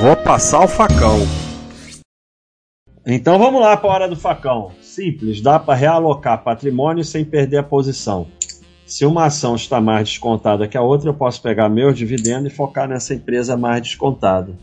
[0.00, 1.20] Vou passar o facão.
[3.06, 4.72] Então vamos lá para a hora do facão.
[4.80, 8.26] Simples, dá para realocar patrimônio sem perder a posição.
[8.86, 12.54] Se uma ação está mais descontada que a outra, eu posso pegar meus dividendos e
[12.54, 14.54] focar nessa empresa mais descontada.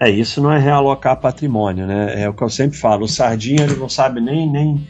[0.00, 2.22] É, isso não é realocar patrimônio, né?
[2.22, 3.04] É o que eu sempre falo.
[3.04, 4.86] O sardinha ele não sabe nem, nem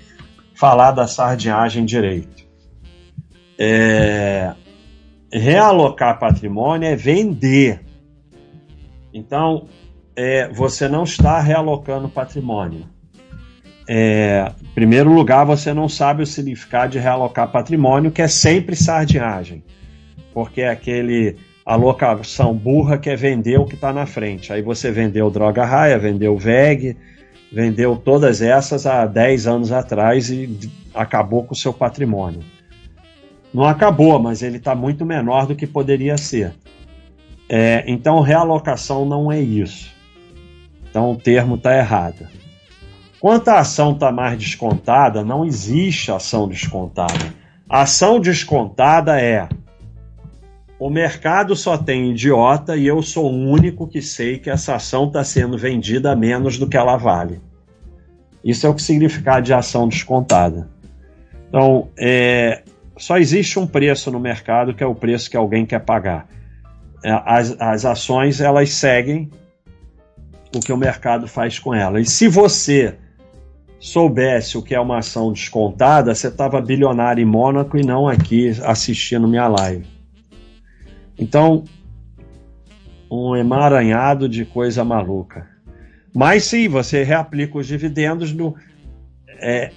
[0.54, 2.44] falar da sardinhagem direito.
[3.58, 4.52] É...
[5.32, 7.80] Realocar patrimônio é vender.
[9.14, 9.68] Então,
[10.16, 12.84] é, você não está realocando patrimônio.
[13.88, 18.74] É, em primeiro lugar, você não sabe o significado de realocar patrimônio, que é sempre
[18.74, 19.62] sardinhagem,
[20.32, 24.52] porque é aquele alocação burra que é vender o que está na frente.
[24.52, 26.96] Aí você vendeu droga raia, vendeu VEG,
[27.52, 30.58] vendeu todas essas há 10 anos atrás e
[30.92, 32.40] acabou com o seu patrimônio.
[33.52, 36.52] Não acabou, mas ele está muito menor do que poderia ser.
[37.48, 39.92] É, então, realocação não é isso.
[40.88, 42.26] Então, o termo está errado.
[43.20, 47.32] Quanto a ação está mais descontada, não existe ação descontada.
[47.68, 49.48] A ação descontada é
[50.78, 55.06] o mercado só tem idiota e eu sou o único que sei que essa ação
[55.06, 57.40] está sendo vendida a menos do que ela vale.
[58.44, 60.68] Isso é o que significa de ação descontada.
[61.48, 62.62] Então, é,
[62.96, 66.28] só existe um preço no mercado que é o preço que alguém quer pagar.
[67.04, 69.30] As, as ações elas seguem
[70.54, 72.00] o que o mercado faz com ela.
[72.00, 72.96] E se você
[73.78, 78.48] soubesse o que é uma ação descontada, você estava bilionário em Mônaco e não aqui
[78.62, 79.86] assistindo minha live.
[81.18, 81.64] Então,
[83.10, 85.46] um emaranhado de coisa maluca.
[86.14, 88.54] Mas sim, você reaplica os dividendos no.
[89.40, 89.70] É,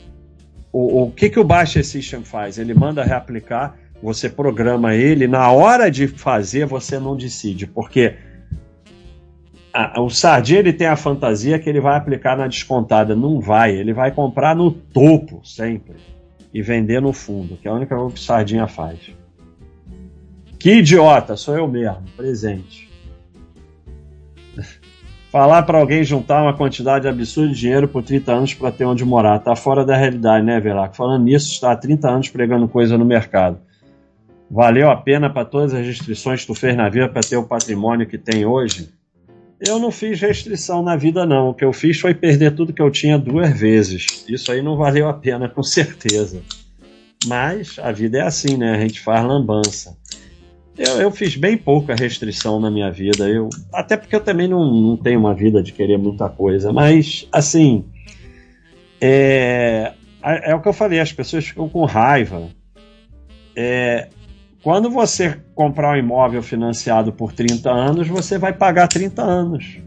[0.71, 2.57] o, o que, que o Baixa System faz?
[2.57, 8.15] Ele manda reaplicar, você programa ele, na hora de fazer você não decide, porque
[9.77, 13.15] a, o Sardinha ele tem a fantasia que ele vai aplicar na descontada.
[13.15, 15.95] Não vai, ele vai comprar no topo sempre
[16.53, 18.97] e vender no fundo, que é a única coisa que o Sardinha faz.
[20.57, 22.89] Que idiota, sou eu mesmo, presente.
[25.31, 29.05] Falar para alguém juntar uma quantidade absurda de dinheiro por 30 anos para ter onde
[29.05, 29.37] morar.
[29.39, 30.95] Tá fora da realidade, né, Velac?
[30.95, 33.59] Falando nisso, está há 30 anos pregando coisa no mercado.
[34.49, 37.43] Valeu a pena para todas as restrições que tu fez na vida para ter o
[37.43, 38.89] patrimônio que tem hoje?
[39.59, 41.49] Eu não fiz restrição na vida, não.
[41.49, 44.25] O que eu fiz foi perder tudo que eu tinha duas vezes.
[44.29, 46.41] Isso aí não valeu a pena, com certeza.
[47.25, 48.75] Mas a vida é assim, né?
[48.75, 49.97] A gente faz lambança.
[50.77, 53.27] Eu, eu fiz bem pouca restrição na minha vida.
[53.27, 56.71] Eu, até porque eu também não, não tenho uma vida de querer muita coisa.
[56.71, 57.83] Mas, assim.
[59.01, 62.47] É, é o que eu falei, as pessoas ficam com raiva.
[63.55, 64.07] É,
[64.67, 69.79] quando você comprar um imóvel financiado por 30 anos, você vai pagar 30 anos.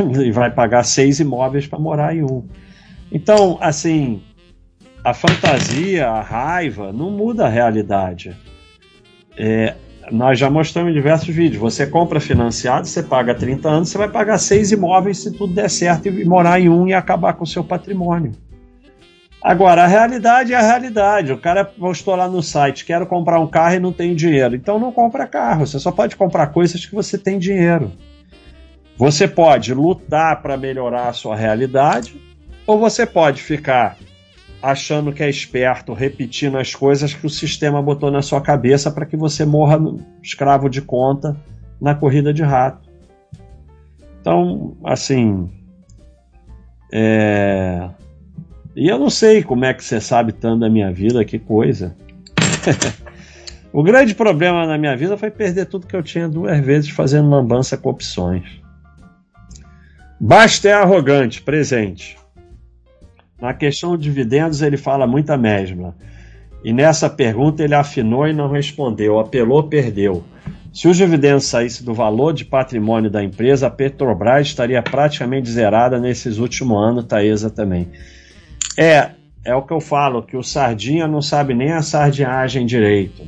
[0.20, 2.48] e vai pagar seis imóveis para morar em um.
[3.12, 4.20] Então, assim,
[5.04, 8.36] a fantasia, a raiva, não muda a realidade.
[9.38, 9.76] É,
[10.10, 11.62] nós já mostramos em diversos vídeos.
[11.62, 15.70] Você compra financiado, você paga 30 anos, você vai pagar seis imóveis se tudo der
[15.70, 18.32] certo e morar em um e acabar com o seu patrimônio.
[19.42, 21.32] Agora, a realidade é a realidade.
[21.32, 24.54] O cara postou lá no site: quero comprar um carro e não tenho dinheiro.
[24.54, 25.66] Então não compra carro.
[25.66, 27.90] Você só pode comprar coisas que você tem dinheiro.
[28.98, 32.20] Você pode lutar para melhorar a sua realidade,
[32.66, 33.96] ou você pode ficar
[34.62, 39.06] achando que é esperto, repetindo as coisas que o sistema botou na sua cabeça para
[39.06, 39.80] que você morra
[40.22, 41.34] escravo de conta
[41.80, 42.90] na corrida de rato.
[44.20, 45.50] Então, assim.
[46.92, 47.88] É
[48.74, 51.96] e eu não sei como é que você sabe tanto da minha vida, que coisa.
[53.72, 57.30] o grande problema na minha vida foi perder tudo que eu tinha duas vezes fazendo
[57.30, 58.60] lambança com opções.
[60.20, 62.16] Basta é arrogante, presente.
[63.40, 65.96] Na questão de dividendos, ele fala muita mesma.
[66.62, 70.22] E nessa pergunta ele afinou e não respondeu, apelou, perdeu.
[70.72, 75.98] Se os dividendos saíssem do valor de patrimônio da empresa, a Petrobras estaria praticamente zerada
[75.98, 77.88] nesses últimos anos, Taesa também.
[78.76, 79.10] É,
[79.44, 83.26] é o que eu falo, que o sardinha não sabe nem a sardinhagem direito.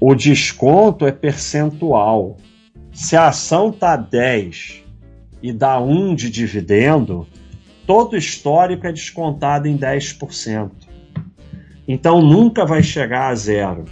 [0.00, 2.36] O desconto é percentual.
[2.92, 4.84] Se a ação tá 10
[5.42, 7.26] e dá 1 de dividendo,
[7.86, 10.70] todo histórico é descontado em 10%.
[11.88, 13.84] Então nunca vai chegar a zero.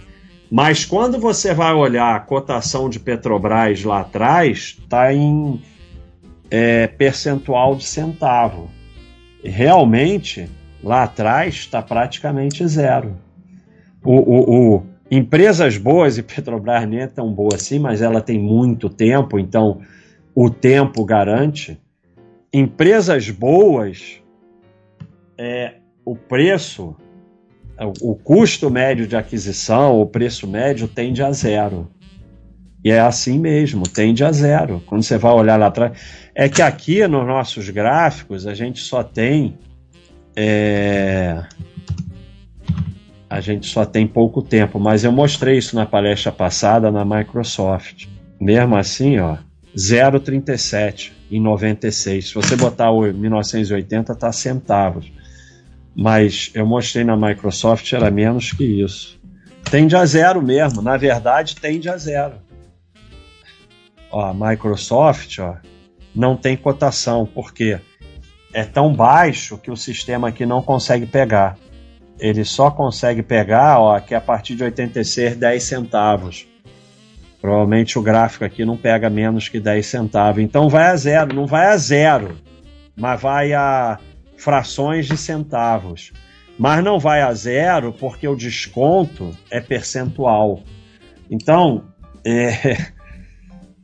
[0.51, 5.61] Mas quando você vai olhar a cotação de Petrobras lá atrás, está em
[6.51, 8.69] é, percentual de centavo
[9.45, 10.49] realmente
[10.83, 13.15] lá atrás está praticamente zero.
[14.03, 18.39] O, o, o, Empresas boas, e Petrobras nem é tão boa assim, mas ela tem
[18.39, 19.79] muito tempo, então
[20.33, 21.79] o tempo garante.
[22.51, 24.21] Empresas boas,
[25.37, 26.95] é, o preço,
[28.01, 31.87] o custo médio de aquisição, o preço médio tende a zero.
[32.85, 34.79] E é assim mesmo, tende a zero.
[34.85, 35.97] Quando você vai olhar lá atrás.
[36.35, 39.57] É que aqui nos nossos gráficos a gente só tem.
[40.35, 41.43] É,
[43.27, 48.05] a gente só tem pouco tempo, mas eu mostrei isso na palestra passada na Microsoft.
[48.39, 49.37] Mesmo assim, ó,
[49.75, 52.27] 0,37 em 96.
[52.27, 55.11] Se você botar o 1980, tá centavos.
[55.95, 59.19] Mas eu mostrei na Microsoft, era menos que isso.
[59.71, 62.44] Tende a zero mesmo, na verdade, tende a zero.
[64.11, 65.55] Ó, Microsoft ó,
[66.15, 67.79] não tem cotação, porque
[68.53, 71.57] é tão baixo que o sistema aqui não consegue pegar.
[72.17, 76.47] Ele só consegue pegar ó, que a partir de 86, 10 centavos.
[77.41, 80.41] Provavelmente o gráfico aqui não pega menos que 10 centavos.
[80.41, 82.37] Então vai a zero, não vai a zero,
[82.95, 83.99] mas vai a
[84.37, 86.13] frações de centavos.
[86.57, 90.63] Mas não vai a zero porque o desconto é percentual.
[91.29, 91.83] Então,
[92.25, 92.77] é,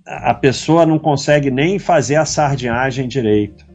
[0.06, 3.66] a pessoa não consegue nem fazer a sardinhagem direito.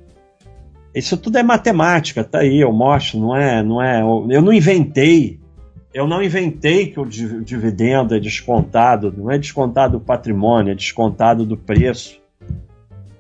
[0.95, 5.39] Isso tudo é matemática, tá aí, eu mostro, não é, não é, eu não inventei,
[5.93, 11.45] eu não inventei que o dividendo é descontado, não é descontado do patrimônio, é descontado
[11.45, 12.19] do preço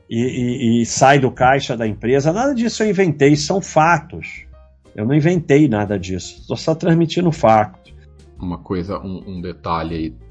[0.09, 4.47] e, e, e sai do caixa da empresa, nada disso eu inventei, são fatos.
[4.95, 7.95] Eu não inventei nada disso, estou só transmitindo fatos.
[8.41, 10.26] Uma coisa, um, um detalhe aí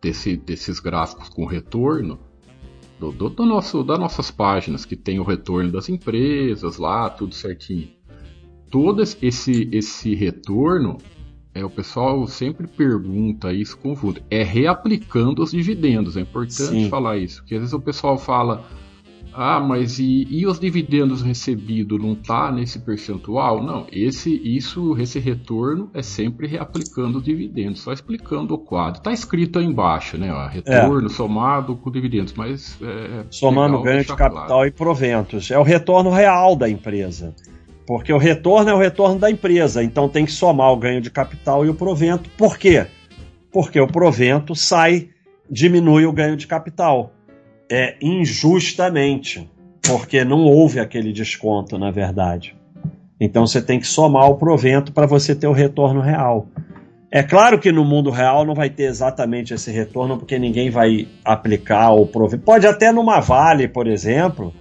[0.00, 2.18] desse, desses gráficos com retorno
[2.98, 7.34] do, do, do, nosso, das nossas páginas, que tem o retorno das empresas lá, tudo
[7.34, 7.88] certinho.
[8.70, 10.98] Todo esse, esse retorno,
[11.54, 14.22] é, o pessoal sempre pergunta isso, confunde.
[14.28, 16.88] É reaplicando os dividendos, é importante Sim.
[16.88, 18.64] falar isso, porque às vezes o pessoal fala
[19.40, 23.62] ah, mas e, e os dividendos recebidos não tá nesse percentual?
[23.62, 29.00] Não, esse isso esse retorno é sempre reaplicando o dividendos, só explicando o quadro.
[29.00, 30.32] Tá escrito aí embaixo, né?
[30.32, 31.08] Ó, retorno é.
[31.08, 34.66] somado com dividendos, mas é, somando ganho de capital claro.
[34.66, 35.52] e proventos.
[35.52, 37.32] É o retorno real da empresa.
[37.86, 41.12] Porque o retorno é o retorno da empresa, então tem que somar o ganho de
[41.12, 42.28] capital e o provento.
[42.30, 42.88] Por quê?
[43.52, 45.10] Porque o provento sai,
[45.48, 47.14] diminui o ganho de capital
[47.70, 49.48] é, injustamente,
[49.82, 52.56] porque não houve aquele desconto, na verdade.
[53.20, 56.46] Então você tem que somar o provento para você ter o retorno real.
[57.10, 61.08] É claro que no mundo real não vai ter exatamente esse retorno, porque ninguém vai
[61.24, 62.42] aplicar o provento.
[62.42, 64.52] Pode até numa Vale, por exemplo,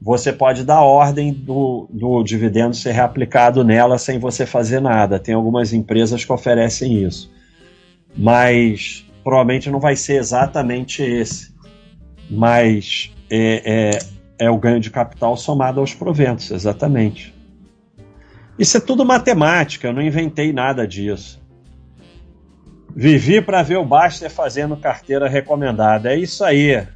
[0.00, 5.18] você pode dar ordem do, do dividendo ser reaplicado nela sem você fazer nada.
[5.18, 7.30] Tem algumas empresas que oferecem isso.
[8.16, 11.53] Mas provavelmente não vai ser exatamente esse
[12.30, 13.98] mas é,
[14.38, 17.34] é, é o ganho de capital somado aos proventos, exatamente.
[18.58, 21.42] Isso é tudo matemática, eu não inventei nada disso.
[22.94, 26.12] Vivi para ver o Baster fazendo carteira recomendada.
[26.12, 26.86] É isso aí.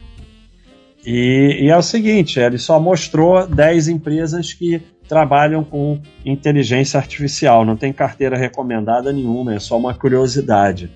[1.04, 7.64] E, e, é o seguinte: ele só mostrou 10 empresas que trabalham com inteligência artificial.
[7.64, 10.88] Não tem carteira recomendada nenhuma, é só uma curiosidade.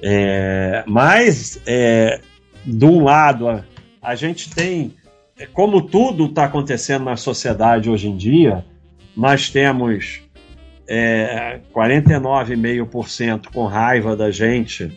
[0.00, 2.20] É, mas é,
[2.64, 3.64] de um lado, a,
[4.00, 4.94] a gente tem,
[5.52, 8.64] como tudo está acontecendo na sociedade hoje em dia,
[9.16, 10.22] nós temos
[10.88, 14.90] é, 49,5% com raiva da gente,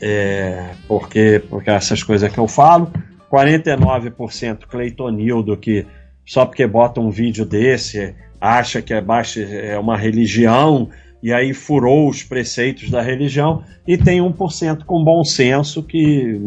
[0.00, 2.90] é, porque, porque essas coisas que eu falo,
[3.30, 5.86] 49% Cleitonildo, que
[6.24, 10.90] só porque bota um vídeo desse acha que é, baixa, é uma religião
[11.24, 16.38] e aí furou os preceitos da religião, e tem 1% com bom senso que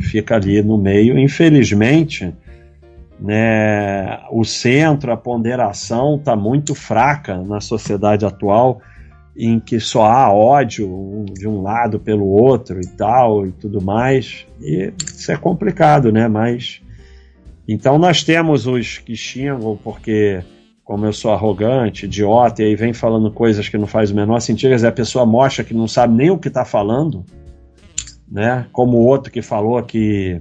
[0.00, 1.18] fica ali no meio.
[1.18, 2.34] Infelizmente,
[3.18, 8.82] né, o centro, a ponderação está muito fraca na sociedade atual,
[9.34, 14.44] em que só há ódio de um lado pelo outro e tal e tudo mais.
[14.60, 16.28] E isso é complicado, né?
[16.28, 16.82] Mas
[17.66, 20.42] então nós temos os que xingam porque
[20.86, 24.38] como eu sou arrogante, idiota, e aí vem falando coisas que não faz o menor
[24.38, 27.24] sentido, quer dizer, a pessoa mostra que não sabe nem o que está falando,
[28.30, 28.66] né?
[28.70, 30.40] Como o outro que falou que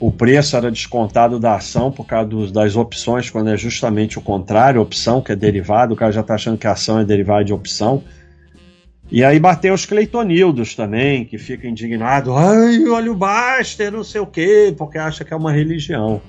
[0.00, 4.22] o preço era descontado da ação por causa dos, das opções, quando é justamente o
[4.22, 7.44] contrário, opção que é derivado, o cara já está achando que a ação é derivada
[7.44, 8.02] de opção.
[9.12, 14.22] E aí bateu os Cleitonildos também, que fica indignado, ai, olha o Baster, não sei
[14.22, 16.22] o quê, porque acha que é uma religião.